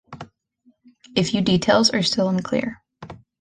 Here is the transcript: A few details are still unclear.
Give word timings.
A 1.15 1.21
few 1.23 1.41
details 1.41 1.91
are 1.91 2.01
still 2.01 2.27
unclear. 2.27 2.81